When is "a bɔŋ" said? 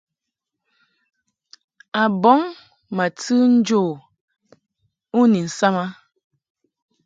2.01-2.39